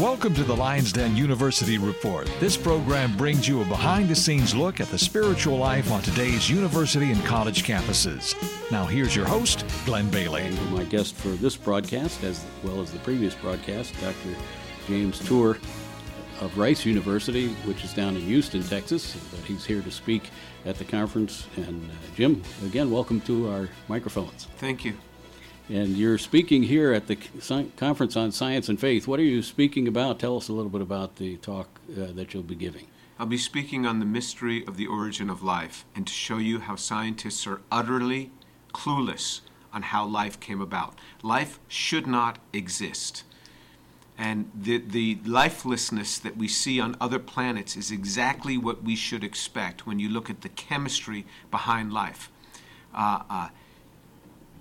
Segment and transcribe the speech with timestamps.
[0.00, 2.26] Welcome to the Lions Den University Report.
[2.40, 6.48] This program brings you a behind the scenes look at the spiritual life on today's
[6.48, 8.34] university and college campuses.
[8.70, 10.44] Now, here's your host, Glenn Bailey.
[10.44, 14.34] And my guest for this broadcast, as well as the previous broadcast, Dr.
[14.86, 15.58] James Tour
[16.40, 19.14] of Rice University, which is down in Houston, Texas.
[19.30, 20.30] But he's here to speak
[20.64, 21.46] at the conference.
[21.56, 24.48] And uh, Jim, again, welcome to our microphones.
[24.56, 24.94] Thank you.
[25.70, 27.14] And you're speaking here at the
[27.76, 29.06] Conference on Science and Faith.
[29.06, 30.18] What are you speaking about?
[30.18, 32.88] Tell us a little bit about the talk uh, that you'll be giving.
[33.20, 36.58] I'll be speaking on the mystery of the origin of life and to show you
[36.58, 38.32] how scientists are utterly
[38.74, 40.98] clueless on how life came about.
[41.22, 43.22] Life should not exist.
[44.18, 49.22] And the, the lifelessness that we see on other planets is exactly what we should
[49.22, 52.28] expect when you look at the chemistry behind life.
[52.92, 53.48] Uh, uh,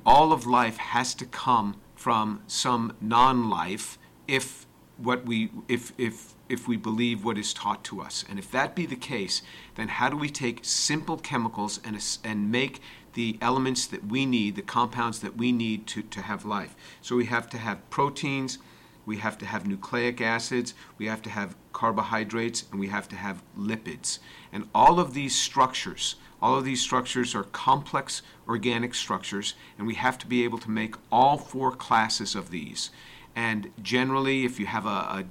[0.10, 4.66] all of life has to come from some non-life if
[4.98, 8.26] what we if if if we believe what is taught to us.
[8.28, 9.44] And if that be the case
[9.76, 12.82] then how do we take simple chemicals and and make
[13.14, 16.76] the elements that we need the compounds that we need to to have life?
[17.02, 18.58] So we have to have proteins
[19.06, 23.16] we have to have nucleic acids we have to have carbohydrates and we have to
[23.16, 24.18] have lipids.
[24.52, 29.96] And all of these structures all of these structures are complex organic structures, and we
[29.96, 32.90] have to be able to make all four classes of these.
[33.36, 35.24] And generally, if you have a, a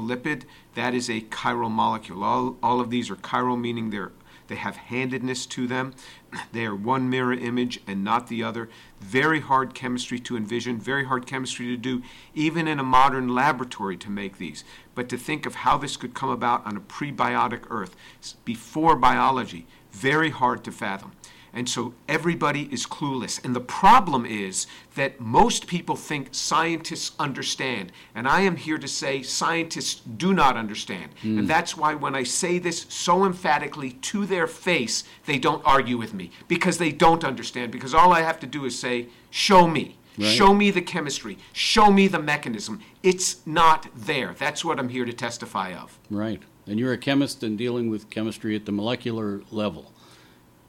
[0.00, 0.42] lipid,
[0.74, 2.24] that is a chiral molecule.
[2.24, 4.12] All, all of these are chiral, meaning they're
[4.48, 5.94] they have handedness to them.
[6.52, 8.68] They are one mirror image and not the other.
[9.00, 12.02] Very hard chemistry to envision, very hard chemistry to do,
[12.34, 14.64] even in a modern laboratory to make these.
[14.94, 17.96] But to think of how this could come about on a prebiotic Earth,
[18.44, 21.12] before biology, very hard to fathom.
[21.56, 23.42] And so everybody is clueless.
[23.42, 27.92] And the problem is that most people think scientists understand.
[28.14, 31.12] And I am here to say scientists do not understand.
[31.22, 31.38] Mm.
[31.38, 35.96] And that's why when I say this so emphatically to their face, they don't argue
[35.96, 37.72] with me because they don't understand.
[37.72, 39.96] Because all I have to do is say, show me.
[40.18, 40.26] Right.
[40.28, 41.38] Show me the chemistry.
[41.54, 42.82] Show me the mechanism.
[43.02, 44.34] It's not there.
[44.38, 45.98] That's what I'm here to testify of.
[46.10, 46.42] Right.
[46.66, 49.92] And you're a chemist and dealing with chemistry at the molecular level.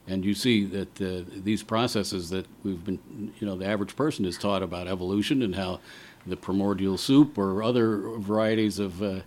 [0.07, 4.25] And you see that uh, these processes that we've been, you know, the average person
[4.25, 5.81] is taught about evolution and how
[6.25, 9.19] the primordial soup or other varieties of uh,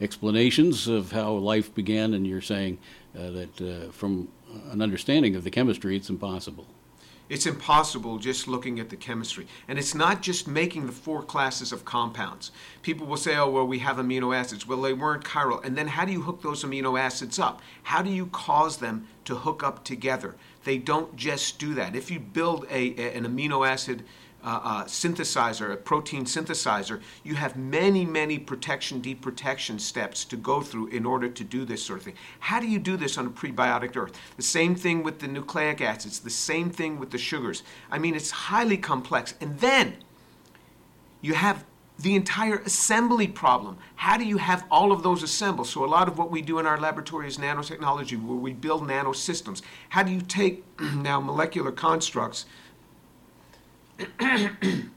[0.00, 2.78] explanations of how life began, and you're saying
[3.18, 4.28] uh, that uh, from
[4.70, 6.66] an understanding of the chemistry, it's impossible.
[7.28, 9.46] It's impossible just looking at the chemistry.
[9.68, 12.52] And it's not just making the four classes of compounds.
[12.82, 14.66] People will say, oh, well, we have amino acids.
[14.66, 15.64] Well, they weren't chiral.
[15.64, 17.60] And then how do you hook those amino acids up?
[17.82, 20.36] How do you cause them to hook up together?
[20.64, 21.94] They don't just do that.
[21.94, 24.04] If you build a, a an amino acid
[24.44, 30.60] uh, uh, synthesizer, a protein synthesizer, you have many, many protection, deprotection steps to go
[30.60, 32.14] through in order to do this sort of thing.
[32.40, 34.12] How do you do this on a prebiotic earth?
[34.36, 37.62] The same thing with the nucleic acids, the same thing with the sugars.
[37.90, 39.34] I mean, it's highly complex.
[39.40, 39.96] And then
[41.20, 41.64] you have
[41.98, 43.76] the entire assembly problem.
[43.96, 45.66] How do you have all of those assembled?
[45.66, 48.82] So, a lot of what we do in our laboratory is nanotechnology, where we build
[48.82, 49.62] nanosystems.
[49.88, 52.46] How do you take now molecular constructs?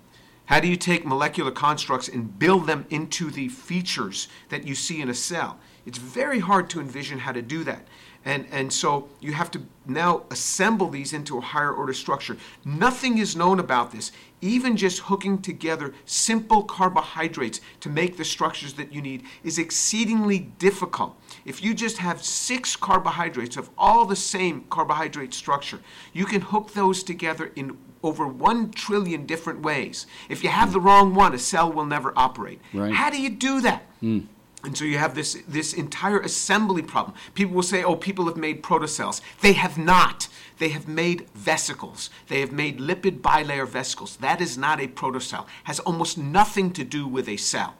[0.45, 4.99] How do you take molecular constructs and build them into the features that you see
[4.99, 5.57] in a cell?
[5.85, 7.87] It's very hard to envision how to do that.
[8.25, 12.37] And, and so you have to now assemble these into a higher order structure.
[12.65, 14.11] Nothing is known about this.
[14.41, 20.39] Even just hooking together simple carbohydrates to make the structures that you need is exceedingly
[20.59, 21.15] difficult.
[21.45, 25.79] If you just have six carbohydrates of all the same carbohydrate structure,
[26.13, 30.05] you can hook those together in over one trillion different ways.
[30.29, 32.59] If you have the wrong one, a cell will never operate.
[32.73, 32.93] Right.
[32.93, 33.83] How do you do that?
[34.01, 34.25] Mm.
[34.63, 37.15] And so you have this, this entire assembly problem.
[37.33, 39.19] People will say, oh, people have made protocells.
[39.41, 40.27] They have not.
[40.59, 42.11] They have made vesicles.
[42.27, 44.17] They have made lipid bilayer vesicles.
[44.17, 45.47] That is not a protocell.
[45.63, 47.75] Has almost nothing to do with a cell.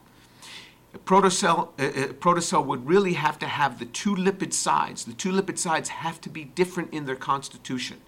[0.94, 5.06] A protocell, a, a protocell would really have to have the two lipid sides.
[5.06, 8.02] The two lipid sides have to be different in their constitution.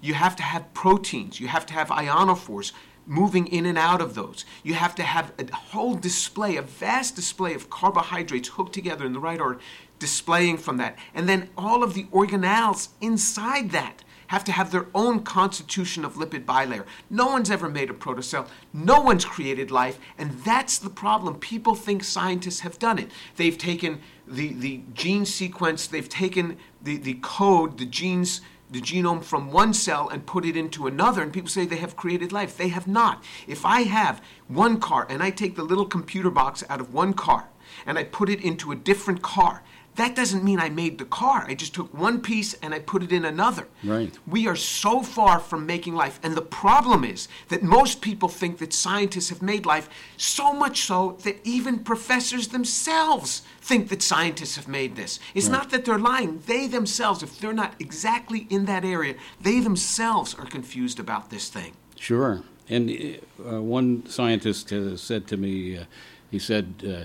[0.00, 1.40] You have to have proteins.
[1.40, 2.72] You have to have ionophores
[3.06, 4.44] moving in and out of those.
[4.62, 9.12] You have to have a whole display, a vast display of carbohydrates hooked together in
[9.12, 9.58] the right order,
[9.98, 10.96] displaying from that.
[11.14, 16.14] And then all of the organelles inside that have to have their own constitution of
[16.14, 16.84] lipid bilayer.
[17.10, 18.46] No one's ever made a protocell.
[18.72, 19.98] No one's created life.
[20.16, 21.40] And that's the problem.
[21.40, 23.10] People think scientists have done it.
[23.34, 29.22] They've taken the, the gene sequence, they've taken the, the code, the genes the genome
[29.22, 32.56] from one cell and put it into another, and people say they have created life.
[32.56, 33.22] They have not.
[33.46, 37.14] If I have one car and I take the little computer box out of one
[37.14, 37.48] car
[37.86, 39.62] and I put it into a different car,
[39.96, 41.44] that doesn't mean I made the car.
[41.46, 43.66] I just took one piece and I put it in another.
[43.84, 44.16] Right.
[44.26, 46.20] We are so far from making life.
[46.22, 50.82] And the problem is that most people think that scientists have made life, so much
[50.82, 55.18] so that even professors themselves think that scientists have made this.
[55.34, 55.58] It's Right.
[55.58, 56.42] not that they're lying.
[56.46, 61.48] They themselves, if they're not exactly in that area, they themselves are confused about this
[61.48, 61.72] thing.
[61.96, 62.42] Sure.
[62.68, 65.84] And uh, one scientist uh, said to me, uh,
[66.30, 67.04] he said, uh,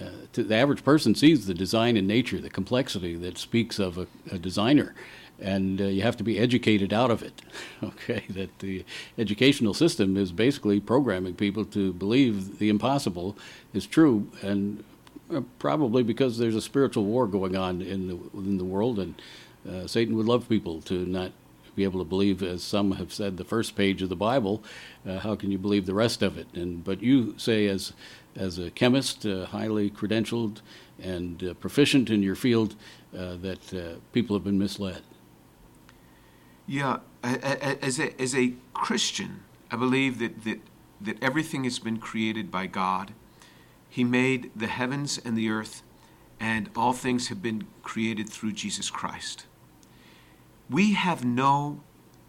[0.00, 4.06] uh, the average person sees the design in nature, the complexity that speaks of a,
[4.30, 4.94] a designer,
[5.40, 7.42] and uh, you have to be educated out of it.
[7.82, 8.84] Okay, that the
[9.18, 13.36] educational system is basically programming people to believe the impossible
[13.74, 14.82] is true, and
[15.32, 19.14] uh, probably because there's a spiritual war going on in the within the world, and
[19.68, 21.32] uh, Satan would love people to not
[21.74, 24.62] be able to believe, as some have said, the first page of the Bible.
[25.06, 26.46] Uh, how can you believe the rest of it?
[26.54, 27.92] And but you say, as
[28.36, 30.60] as a chemist, uh, highly credentialed
[31.02, 32.74] and uh, proficient in your field,
[33.16, 35.02] uh, that uh, people have been misled.
[36.66, 40.60] Yeah, as a, as a Christian, I believe that, that,
[41.00, 43.12] that everything has been created by God.
[43.88, 45.82] He made the heavens and the earth,
[46.40, 49.46] and all things have been created through Jesus Christ.
[50.70, 51.82] We have no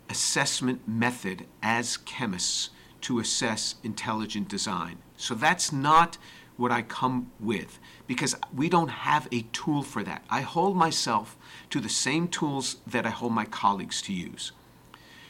[0.09, 2.69] assessment method as chemists
[3.01, 4.97] to assess intelligent design.
[5.17, 6.17] So that's not
[6.57, 10.23] what I come with because we don't have a tool for that.
[10.29, 11.37] I hold myself
[11.69, 14.51] to the same tools that I hold my colleagues to use.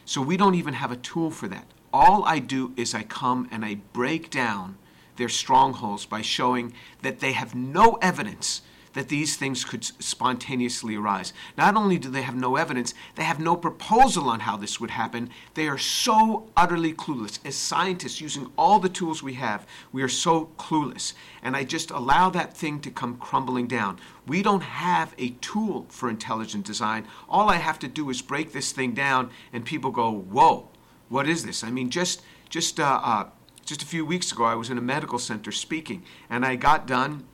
[0.05, 1.65] So we don't even have a tool for that.
[1.91, 4.77] All I do is I come and I break down
[5.15, 8.61] their strongholds by showing that they have no evidence
[8.95, 11.31] that these things could spontaneously arise.
[11.57, 14.91] Not only do they have no evidence, they have no proposal on how this would
[14.91, 15.29] happen.
[15.53, 17.39] They are so utterly clueless.
[17.45, 21.13] As scientists, using all the tools we have, we are so clueless.
[21.43, 23.99] And I just allow that thing to come crumbling down.
[24.25, 27.05] We don't have a tool for intelligent design.
[27.29, 30.69] All I have to do is break this thing down, and people go, "Whoa,
[31.09, 33.25] what is this?" I mean, just just uh, uh,
[33.65, 36.87] just a few weeks ago, I was in a medical center speaking, and I got
[36.87, 37.25] done.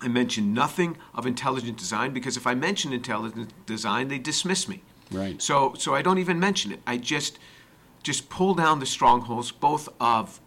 [0.00, 4.82] I mention nothing of intelligent design because if I mention intelligent design, they dismiss me.
[5.10, 5.40] Right.
[5.40, 6.80] So, so I don't even mention it.
[6.86, 7.38] I just
[8.02, 10.40] just pull down the strongholds, both of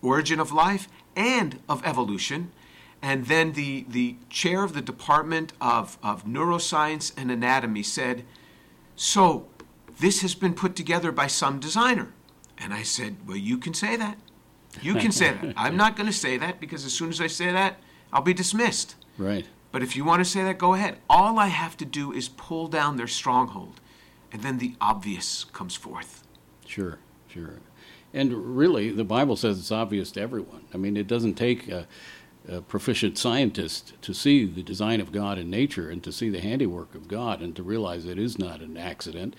[0.00, 2.52] origin of life and of evolution.
[3.00, 8.24] And then the, the chair of the Department of, of Neuroscience and Anatomy said,
[8.94, 9.48] So,
[9.98, 12.12] this has been put together by some designer.
[12.56, 14.18] And I said, Well, you can say that.
[14.80, 15.54] You can say that.
[15.56, 17.78] I'm not going to say that because as soon as I say that,
[18.12, 18.94] I'll be dismissed.
[19.16, 19.46] Right.
[19.70, 20.98] But if you want to say that, go ahead.
[21.08, 23.80] All I have to do is pull down their stronghold,
[24.30, 26.26] and then the obvious comes forth.
[26.66, 26.98] Sure,
[27.28, 27.60] sure.
[28.12, 30.64] And really, the Bible says it's obvious to everyone.
[30.74, 31.86] I mean, it doesn't take a,
[32.68, 36.94] proficient scientist to see the design of God in nature and to see the handiwork
[36.94, 39.34] of God and to realize it is not an accident.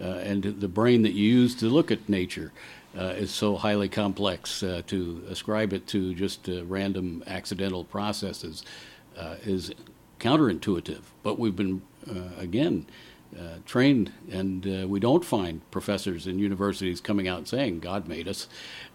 [0.00, 2.52] Uh, and the brain that you use to look at nature
[2.96, 4.62] uh, is so highly complex.
[4.62, 8.64] Uh, to ascribe it to just uh, random accidental processes
[9.16, 9.72] uh, is
[10.20, 11.02] counterintuitive.
[11.22, 11.82] But we've been,
[12.38, 12.86] again,
[13.66, 18.48] trained, and we don't find professors in universities coming out saying God made us.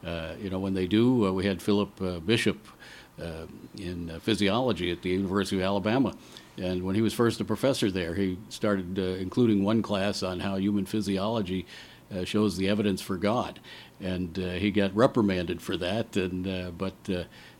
[0.04, 2.68] You know, when they do, we had Philip Bishop
[3.21, 3.45] uh,
[3.77, 6.15] in uh, physiology at the University of Alabama.
[6.58, 10.39] And when he was first a professor there, he started uh, including one class on
[10.39, 11.65] how human physiology
[12.13, 13.60] uh, shows the evidence for God.
[14.01, 16.17] And he got reprimanded for that.
[16.17, 16.96] And but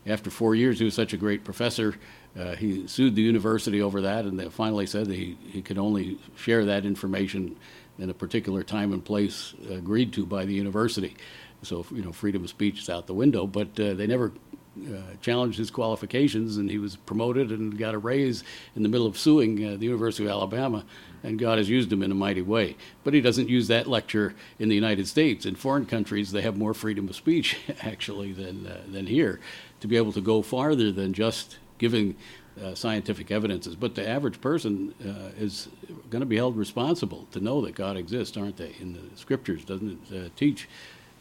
[0.06, 1.94] after four years, he was such a great professor.
[2.38, 5.78] Uh, he sued the university over that, and they finally said that he, he could
[5.78, 7.56] only share that information
[7.98, 11.16] in a particular time and place agreed to by the university.
[11.62, 13.46] So you know, freedom of speech is out the window.
[13.46, 14.32] But uh, they never
[14.76, 18.42] uh, challenged his qualifications, and he was promoted and got a raise
[18.74, 20.84] in the middle of suing uh, the University of Alabama.
[21.22, 22.76] And God has used him in a mighty way.
[23.02, 25.46] But he doesn't use that lecture in the United States.
[25.46, 29.40] In foreign countries, they have more freedom of speech actually than uh, than here,
[29.80, 32.16] to be able to go farther than just giving
[32.62, 33.76] uh, scientific evidences.
[33.76, 35.68] But the average person uh, is
[36.10, 38.74] going to be held responsible to know that God exists, aren't they?
[38.80, 40.68] In the scriptures, doesn't it teach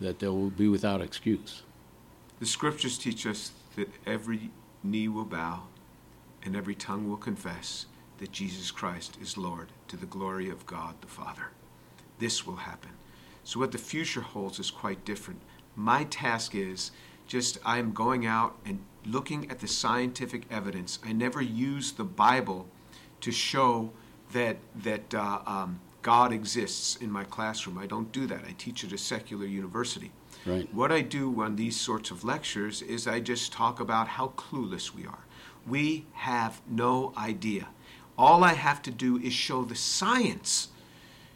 [0.02, 1.64] that they will be without excuse?
[2.44, 4.52] The scriptures teach us that every
[4.84, 5.64] knee will bow
[6.44, 7.86] and every tongue will confess
[8.18, 11.52] that Jesus Christ is Lord to the glory of God the Father.
[12.20, 12.90] This will happen.
[13.46, 15.40] So, what the future holds is quite different.
[15.78, 16.92] My task is
[17.28, 21.00] just I am going out and looking at the scientific evidence.
[21.02, 22.68] I never use the Bible
[23.22, 23.94] to show
[24.34, 27.78] that that uh, um, God exists in my classroom.
[27.78, 28.44] I don't do that.
[28.46, 30.12] I teach at a secular university.
[30.46, 30.72] Right.
[30.74, 34.94] What I do on these sorts of lectures is I just talk about how clueless
[34.94, 35.26] we are.
[35.66, 37.68] We have no idea.
[38.18, 40.68] All I have to do is show the science,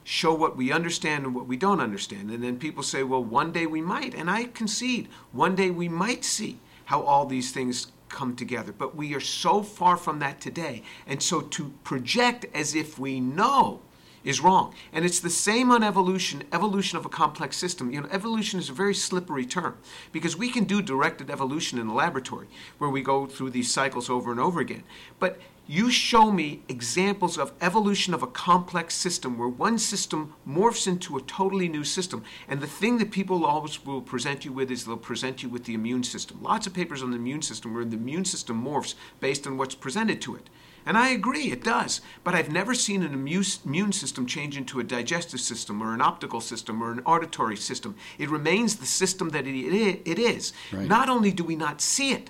[0.03, 2.29] show what we understand and what we don't understand.
[2.29, 4.13] And then people say, well, one day we might.
[4.13, 8.73] And I concede, one day we might see how all these things come together.
[8.77, 10.83] But we are so far from that today.
[11.05, 13.81] And so to project as if we know
[14.23, 14.73] is wrong.
[14.91, 17.91] And it's the same on evolution, evolution of a complex system.
[17.91, 19.77] You know, evolution is a very slippery term
[20.11, 22.47] because we can do directed evolution in the laboratory
[22.77, 24.83] where we go through these cycles over and over again.
[25.19, 30.87] But you show me examples of evolution of a complex system where one system morphs
[30.87, 32.23] into a totally new system.
[32.47, 35.65] And the thing that people always will present you with is they'll present you with
[35.65, 36.41] the immune system.
[36.41, 39.75] Lots of papers on the immune system where the immune system morphs based on what's
[39.75, 40.49] presented to it.
[40.87, 41.99] And I agree, it does.
[42.23, 46.39] But I've never seen an immune system change into a digestive system or an optical
[46.39, 47.95] system or an auditory system.
[48.17, 50.53] It remains the system that it is.
[50.71, 50.87] Right.
[50.87, 52.29] Not only do we not see it,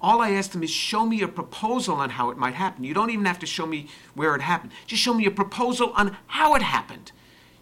[0.00, 2.84] all I ask them is show me a proposal on how it might happen.
[2.84, 4.70] You don't even have to show me where it happened.
[4.86, 7.10] Just show me a proposal on how it happened.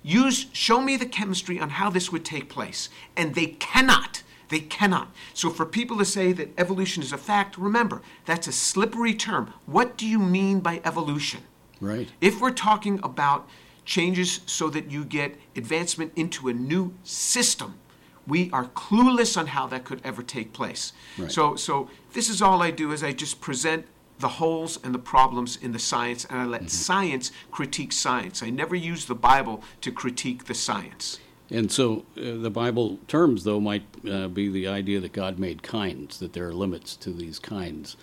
[0.02, 2.90] Use show me the chemistry on how this would take place.
[3.16, 4.23] And they cannot.
[4.48, 5.08] They cannot.
[5.32, 9.52] So for people to say that evolution is a fact, remember, that's a slippery term.
[9.66, 11.42] What do you mean by evolution?
[11.80, 12.08] Right.
[12.20, 13.48] If we're talking about
[13.84, 17.78] changes so that you get advancement into a new system,
[18.26, 20.92] we are clueless on how that could ever take place.
[21.18, 21.30] Right.
[21.30, 23.86] So, so this is all I do is I just present
[24.18, 26.68] the holes and the problems in the science, and I let mm-hmm.
[26.68, 28.42] science critique science.
[28.42, 31.18] I never use the Bible to critique the science.
[31.50, 35.62] And so uh, the Bible terms, though, might uh, be the idea that God made
[35.62, 37.96] kinds, that there are limits to these kinds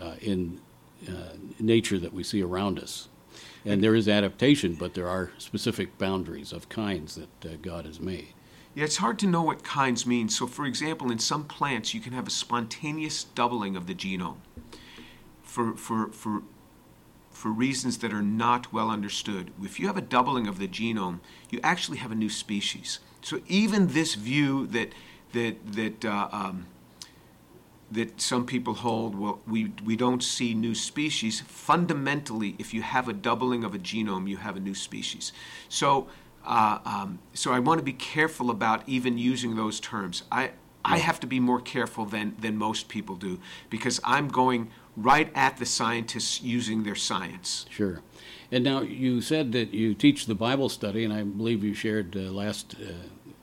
[0.00, 0.60] uh, in
[1.08, 3.08] uh, nature that we see around us.
[3.64, 8.00] And there is adaptation, but there are specific boundaries of kinds that uh, God has
[8.00, 8.28] made.
[8.74, 10.28] Yeah, it's hard to know what kinds mean.
[10.28, 14.36] So, for example, in some plants, you can have a spontaneous doubling of the genome
[15.42, 16.42] for, for, for,
[17.36, 19.52] for reasons that are not well understood.
[19.62, 22.98] If you have a doubling of the genome, you actually have a new species.
[23.20, 24.92] So, even this view that,
[25.32, 26.66] that, that, uh, um,
[27.90, 31.42] that some people hold, well, we, we don't see new species.
[31.42, 35.32] Fundamentally, if you have a doubling of a genome, you have a new species.
[35.68, 36.08] So,
[36.46, 40.22] uh, um, so I want to be careful about even using those terms.
[40.32, 40.52] I,
[40.86, 45.30] I have to be more careful than, than most people do because I'm going right
[45.34, 47.66] at the scientists using their science.
[47.70, 48.00] Sure.
[48.50, 52.16] And now you said that you teach the Bible study, and I believe you shared
[52.16, 52.92] uh, last uh,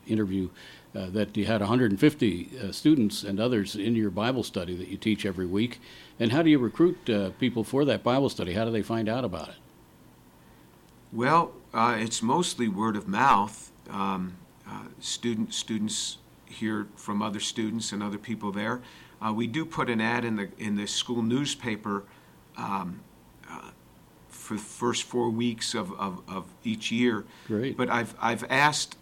[0.07, 0.49] interview
[0.95, 4.97] uh, that you had 150 uh, students and others in your Bible study that you
[4.97, 5.79] teach every week.
[6.19, 8.53] And how do you recruit uh, people for that Bible study?
[8.53, 9.55] How do they find out about it?
[11.11, 13.71] Well, uh, it's mostly word of mouth.
[13.89, 18.81] Um, uh, student, students hear from other students and other people there.
[19.23, 22.03] Uh, we do put an ad in the in the school newspaper
[22.57, 22.99] um,
[23.49, 23.69] uh,
[24.27, 27.23] for the first four weeks of, of, of each year.
[27.47, 27.77] Great.
[27.77, 28.97] But I've I've asked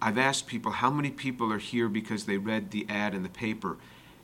[0.00, 3.28] I've asked people how many people are here because they read the ad in the
[3.28, 3.76] paper,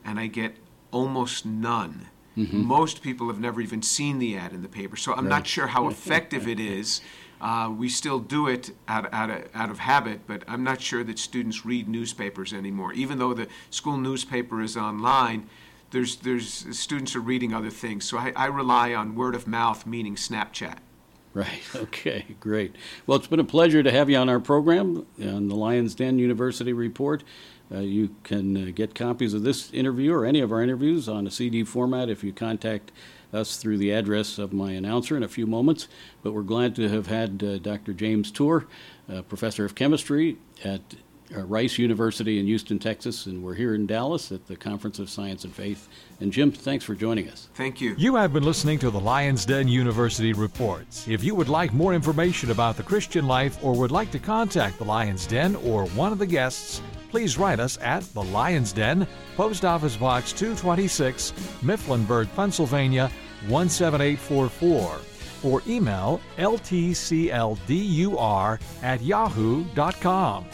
[0.05, 0.57] and I get
[0.91, 2.09] almost none.
[2.37, 5.29] Most people have never even seen the ad in the paper, so I'm Right.
[5.31, 7.01] not sure how effective it is.
[7.41, 11.03] Uh, we still do it out, out, of, out of habit, but I'm not sure
[11.05, 12.93] that students read newspapers anymore.
[12.93, 15.49] Even though the school newspaper is online,
[15.91, 18.05] there's, there's students are reading other things.
[18.05, 20.79] So I, I rely on word of mouth, meaning Snapchat.
[21.35, 21.63] Right.
[21.75, 22.25] Okay.
[22.41, 22.77] Great.
[23.07, 26.19] Well, it's been a pleasure to have you on our program on the Lions Den
[26.19, 27.23] University Report.
[27.73, 31.27] Uh, you can uh, get copies of this interview or any of our interviews on
[31.27, 32.93] a CD format if you contact
[33.33, 35.89] us through the address of my announcer in a few moments.
[36.23, 37.95] But we're glad to have had uh, Dr.
[37.95, 38.67] James Tour,
[39.11, 40.83] uh, professor of chemistry at
[41.35, 45.09] uh, Rice University in Houston, Texas, and we're here in Dallas at the Conference of
[45.09, 45.89] Science and Faith.
[46.21, 47.49] And Jim, thanks for joining us.
[47.55, 47.95] Thank you.
[47.99, 51.07] You have been listening to the Lions Den University Reports.
[51.09, 54.79] If you would like more information about the Christian life or would like to contact
[54.79, 59.07] the Lions Den or one of the guests, please write us at the Lions Den,
[59.37, 63.11] Post Office Box 226, Mifflinburg, Pennsylvania
[63.49, 65.01] 17844,
[65.45, 67.41] or email ltcldur
[68.83, 70.47] at yahoo.com.